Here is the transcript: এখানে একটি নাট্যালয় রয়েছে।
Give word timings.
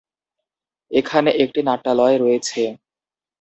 এখানে 0.91 1.29
একটি 1.43 1.59
নাট্যালয় 1.63 2.15
রয়েছে। 2.17 2.61